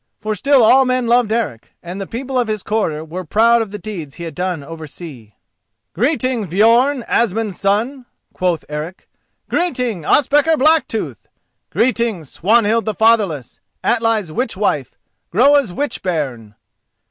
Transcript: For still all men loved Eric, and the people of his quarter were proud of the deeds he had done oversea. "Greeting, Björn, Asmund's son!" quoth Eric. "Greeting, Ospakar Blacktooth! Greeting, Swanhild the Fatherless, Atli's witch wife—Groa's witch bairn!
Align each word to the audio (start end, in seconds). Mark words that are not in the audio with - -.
For 0.19 0.33
still 0.33 0.63
all 0.63 0.83
men 0.83 1.05
loved 1.05 1.31
Eric, 1.31 1.73
and 1.83 2.01
the 2.01 2.07
people 2.07 2.35
of 2.39 2.47
his 2.47 2.63
quarter 2.63 3.05
were 3.05 3.23
proud 3.23 3.61
of 3.61 3.69
the 3.69 3.77
deeds 3.77 4.15
he 4.15 4.23
had 4.23 4.33
done 4.33 4.63
oversea. 4.63 5.33
"Greeting, 5.93 6.45
Björn, 6.47 7.03
Asmund's 7.07 7.59
son!" 7.61 8.07
quoth 8.33 8.65
Eric. 8.67 9.07
"Greeting, 9.47 10.03
Ospakar 10.03 10.57
Blacktooth! 10.57 11.27
Greeting, 11.69 12.25
Swanhild 12.25 12.85
the 12.85 12.95
Fatherless, 12.95 13.59
Atli's 13.83 14.31
witch 14.31 14.57
wife—Groa's 14.57 15.71
witch 15.71 16.01
bairn! 16.01 16.55